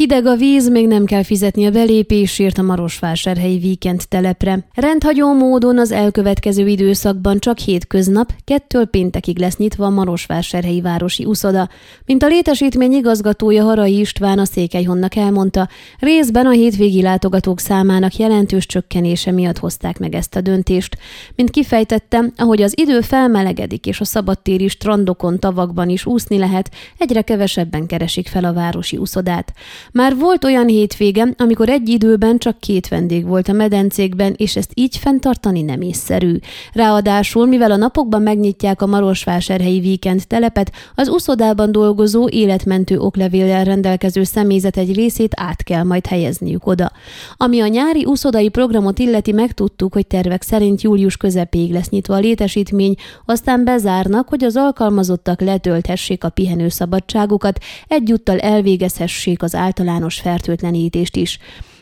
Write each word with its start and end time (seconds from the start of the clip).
Hideg 0.00 0.26
a 0.26 0.36
víz, 0.36 0.68
még 0.68 0.86
nem 0.86 1.04
kell 1.04 1.22
fizetni 1.22 1.66
a 1.66 1.70
belépésért 1.70 2.58
a 2.58 2.62
Marosvásárhelyi 2.62 3.58
víkend 3.58 4.02
telepre. 4.08 4.66
Rendhagyó 4.74 5.34
módon 5.34 5.78
az 5.78 5.92
elkövetkező 5.92 6.68
időszakban 6.68 7.38
csak 7.38 7.58
hétköznap, 7.58 8.32
kettől 8.44 8.84
péntekig 8.84 9.38
lesz 9.38 9.56
nyitva 9.56 9.84
a 9.84 9.90
Marosvásárhelyi 9.90 10.80
Városi 10.80 11.24
Uszoda. 11.24 11.68
Mint 12.06 12.22
a 12.22 12.26
létesítmény 12.26 12.92
igazgatója 12.92 13.64
Harai 13.64 13.98
István 13.98 14.38
a 14.38 14.44
Székelyhonnak 14.44 15.16
elmondta, 15.16 15.68
részben 15.98 16.46
a 16.46 16.50
hétvégi 16.50 17.02
látogatók 17.02 17.60
számának 17.60 18.16
jelentős 18.16 18.66
csökkenése 18.66 19.30
miatt 19.30 19.58
hozták 19.58 19.98
meg 19.98 20.14
ezt 20.14 20.36
a 20.36 20.40
döntést. 20.40 20.98
Mint 21.34 21.50
kifejtettem, 21.50 22.32
ahogy 22.36 22.62
az 22.62 22.78
idő 22.78 23.00
felmelegedik 23.00 23.86
és 23.86 24.00
a 24.00 24.04
szabadtéri 24.04 24.68
strandokon, 24.68 25.38
tavakban 25.38 25.88
is 25.88 26.06
úszni 26.06 26.38
lehet, 26.38 26.70
egyre 26.98 27.22
kevesebben 27.22 27.86
keresik 27.86 28.28
fel 28.28 28.44
a 28.44 28.52
városi 28.52 28.96
uszodát. 28.96 29.52
Már 29.92 30.16
volt 30.16 30.44
olyan 30.44 30.66
hétvége, 30.66 31.34
amikor 31.36 31.68
egy 31.68 31.88
időben 31.88 32.38
csak 32.38 32.58
két 32.58 32.88
vendég 32.88 33.26
volt 33.26 33.48
a 33.48 33.52
medencékben, 33.52 34.34
és 34.36 34.56
ezt 34.56 34.70
így 34.74 34.96
fenntartani 34.96 35.62
nem 35.62 35.80
észszerű. 35.80 36.36
Ráadásul, 36.72 37.46
mivel 37.46 37.70
a 37.70 37.76
napokban 37.76 38.22
megnyitják 38.22 38.82
a 38.82 38.86
Marosvásárhelyi 38.86 39.80
víkend 39.80 40.26
telepet, 40.26 40.72
az 40.94 41.08
uszodában 41.08 41.72
dolgozó 41.72 42.28
életmentő 42.28 42.98
oklevéllel 42.98 43.64
rendelkező 43.64 44.22
személyzet 44.22 44.76
egy 44.76 44.94
részét 44.94 45.32
át 45.36 45.62
kell 45.62 45.82
majd 45.82 46.06
helyezniük 46.06 46.66
oda. 46.66 46.92
Ami 47.36 47.60
a 47.60 47.66
nyári 47.66 48.04
uszodai 48.04 48.48
programot 48.48 48.98
illeti, 48.98 49.32
megtudtuk, 49.32 49.92
hogy 49.92 50.06
tervek 50.06 50.42
szerint 50.42 50.82
július 50.82 51.16
közepéig 51.16 51.72
lesz 51.72 51.88
nyitva 51.88 52.14
a 52.14 52.18
létesítmény, 52.18 52.94
aztán 53.24 53.64
bezárnak, 53.64 54.28
hogy 54.28 54.44
az 54.44 54.56
alkalmazottak 54.56 55.40
letölthessék 55.40 56.24
a 56.24 56.28
pihenőszabadságukat, 56.28 57.58
egyúttal 57.88 58.38
elvégezhessék 58.38 59.42
az 59.42 59.54
általános 59.80 60.20
fertőtlenítést 60.20 61.16
is. 61.16 61.38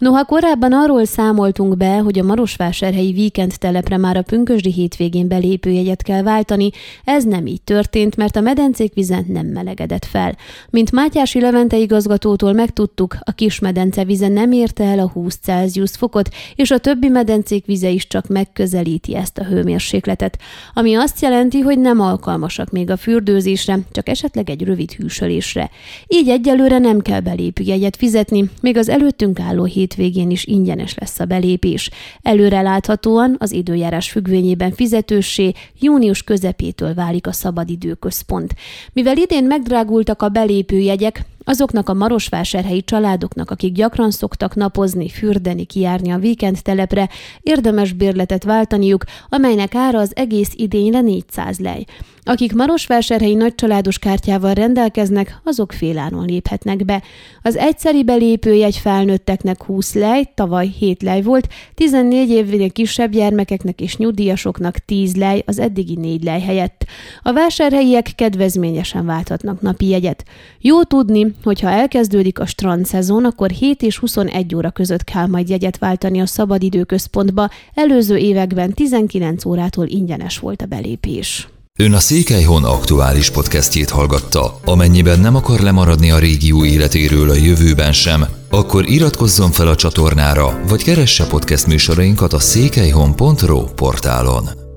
Noha 0.00 0.24
korábban 0.24 0.72
arról 0.72 1.04
számoltunk 1.04 1.76
be, 1.76 1.98
hogy 1.98 2.18
a 2.18 2.22
Marosvásárhelyi 2.22 3.12
víkend 3.12 3.54
telepre 3.58 3.96
már 3.96 4.16
a 4.16 4.22
pünkösdi 4.22 4.72
hétvégén 4.72 5.28
belépőjegyet 5.28 6.02
kell 6.02 6.22
váltani, 6.22 6.70
ez 7.04 7.24
nem 7.24 7.46
így 7.46 7.62
történt, 7.62 8.16
mert 8.16 8.36
a 8.36 8.40
medencék 8.40 8.94
vize 8.94 9.22
nem 9.26 9.46
melegedett 9.46 10.04
fel. 10.04 10.36
Mint 10.70 10.92
Mátyási 10.92 11.40
Levente 11.40 11.76
igazgatótól 11.76 12.52
megtudtuk, 12.52 13.16
a 13.20 13.32
kis 13.32 13.58
medence 13.58 14.04
vize 14.04 14.28
nem 14.28 14.52
érte 14.52 14.84
el 14.84 14.98
a 14.98 15.08
20 15.08 15.38
Celsius 15.42 15.90
fokot, 15.90 16.28
és 16.54 16.70
a 16.70 16.78
többi 16.78 17.08
medencék 17.08 17.66
vize 17.66 17.88
is 17.88 18.06
csak 18.06 18.28
megközelíti 18.28 19.16
ezt 19.16 19.38
a 19.38 19.44
hőmérsékletet, 19.44 20.38
ami 20.74 20.94
azt 20.94 21.20
jelenti, 21.20 21.60
hogy 21.60 21.78
nem 21.78 22.00
alkalmasak 22.00 22.70
még 22.70 22.90
a 22.90 22.96
fürdőzésre, 22.96 23.78
csak 23.90 24.08
esetleg 24.08 24.50
egy 24.50 24.62
rövid 24.62 24.92
hűsölésre. 24.92 25.70
Így 26.06 26.28
egyelőre 26.28 26.78
nem 26.78 27.00
kell 27.00 27.20
belépőjegyet 27.20 27.96
fizetni, 27.96 28.50
még 28.60 28.76
az 28.76 28.88
előttünk 28.88 29.40
álló 29.40 29.64
hét 29.64 29.88
hétvégén 29.90 30.30
is 30.30 30.44
ingyenes 30.44 30.94
lesz 30.94 31.20
a 31.20 31.24
belépés. 31.24 31.90
Előreláthatóan 32.22 33.36
az 33.38 33.52
időjárás 33.52 34.10
függvényében 34.10 34.72
fizetőssé 34.72 35.52
június 35.80 36.22
közepétől 36.22 36.94
válik 36.94 37.26
a 37.26 37.32
szabadidőközpont. 37.32 38.54
Mivel 38.92 39.16
idén 39.16 39.44
megdrágultak 39.44 40.22
a 40.22 40.28
belépőjegyek, 40.28 41.24
Azoknak 41.50 41.88
a 41.88 41.94
marosvásárhelyi 41.94 42.82
családoknak, 42.82 43.50
akik 43.50 43.72
gyakran 43.72 44.10
szoktak 44.10 44.54
napozni, 44.54 45.08
fürdeni, 45.08 45.64
kijárni 45.64 46.10
a 46.10 46.18
víkend 46.18 46.62
telepre, 46.62 47.08
érdemes 47.40 47.92
bérletet 47.92 48.44
váltaniuk, 48.44 49.04
amelynek 49.28 49.74
ára 49.74 49.98
az 49.98 50.12
egész 50.14 50.52
idényre 50.56 51.00
400 51.00 51.58
lej. 51.58 51.84
Akik 52.22 52.54
marosvásárhelyi 52.54 53.34
nagycsaládos 53.34 53.98
kártyával 53.98 54.54
rendelkeznek, 54.54 55.40
azok 55.44 55.72
féláron 55.72 56.24
léphetnek 56.24 56.84
be. 56.84 57.02
Az 57.42 57.56
egyszeri 57.56 58.04
belépőjegy 58.04 58.76
felnőtteknek 58.76 59.62
20 59.62 59.94
lej, 59.94 60.32
tavaly 60.34 60.66
7 60.66 61.02
lej 61.02 61.22
volt, 61.22 61.48
14 61.74 62.30
évnél 62.30 62.70
kisebb 62.70 63.10
gyermekeknek 63.10 63.80
és 63.80 63.96
nyugdíjasoknak 63.96 64.78
10 64.78 65.16
lej, 65.16 65.42
az 65.46 65.58
eddigi 65.58 65.94
4 65.94 66.24
lej 66.24 66.40
helyett. 66.40 66.84
A 67.22 67.32
vásárhelyiek 67.32 68.12
kedvezményesen 68.14 69.06
válthatnak 69.06 69.60
napi 69.60 69.88
jegyet. 69.88 70.24
Jó 70.60 70.82
tudni, 70.82 71.34
hogyha 71.44 71.70
elkezdődik 71.70 72.38
a 72.38 72.46
strand 72.46 72.86
szezon, 72.86 73.24
akkor 73.24 73.50
7 73.50 73.82
és 73.82 73.98
21 73.98 74.54
óra 74.54 74.70
között 74.70 75.04
kell 75.04 75.26
majd 75.26 75.48
jegyet 75.48 75.78
váltani 75.78 76.20
a 76.20 76.26
szabadidőközpontba, 76.26 77.50
előző 77.74 78.16
években 78.16 78.72
19 78.72 79.44
órától 79.44 79.86
ingyenes 79.86 80.38
volt 80.38 80.62
a 80.62 80.66
belépés. 80.66 81.48
Ön 81.78 81.92
a 81.92 81.98
Székelyhon 81.98 82.64
aktuális 82.64 83.30
podcastjét 83.30 83.90
hallgatta. 83.90 84.60
Amennyiben 84.64 85.20
nem 85.20 85.36
akar 85.36 85.60
lemaradni 85.60 86.10
a 86.10 86.18
régió 86.18 86.64
életéről 86.64 87.30
a 87.30 87.34
jövőben 87.34 87.92
sem, 87.92 88.24
akkor 88.50 88.88
iratkozzon 88.88 89.50
fel 89.50 89.68
a 89.68 89.74
csatornára, 89.74 90.60
vagy 90.68 90.82
keresse 90.82 91.26
podcast 91.26 91.66
műsorainkat 91.66 92.32
a 92.32 92.38
székelyhon.pro 92.38 93.64
portálon. 93.64 94.69